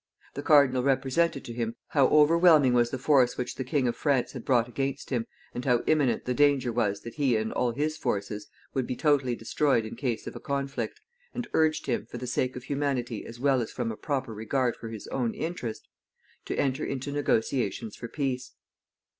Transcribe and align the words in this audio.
The 0.33 0.41
cardinal 0.41 0.81
represented 0.81 1.45
to 1.45 1.53
him 1.53 1.75
how 1.89 2.07
overwhelming 2.07 2.73
was 2.73 2.89
the 2.89 2.97
force 2.97 3.37
which 3.37 3.53
the 3.53 3.63
King 3.63 3.87
of 3.87 3.95
France 3.95 4.31
had 4.31 4.43
brought 4.43 4.67
against 4.67 5.11
him, 5.11 5.27
and 5.53 5.63
how 5.63 5.83
imminent 5.85 6.25
the 6.25 6.33
danger 6.33 6.71
was 6.71 7.01
that 7.01 7.13
he 7.13 7.35
and 7.35 7.53
all 7.53 7.69
his 7.71 7.97
forces 7.97 8.47
would 8.73 8.87
be 8.87 8.95
totally 8.95 9.35
destroyed 9.35 9.85
in 9.85 9.95
case 9.95 10.25
of 10.25 10.35
a 10.35 10.39
conflict, 10.39 10.99
and 11.35 11.47
urged 11.53 11.85
him, 11.85 12.07
for 12.07 12.17
the 12.17 12.25
sake 12.25 12.55
of 12.55 12.63
humanity 12.63 13.23
as 13.27 13.39
well 13.39 13.61
as 13.61 13.71
from 13.71 13.91
a 13.91 13.95
proper 13.95 14.33
regard 14.33 14.75
for 14.75 14.89
his 14.89 15.05
own 15.09 15.35
interest, 15.35 15.87
to 16.45 16.57
enter 16.57 16.83
into 16.83 17.11
negotiations 17.11 17.95
for 17.95 18.07
peace. 18.07 18.53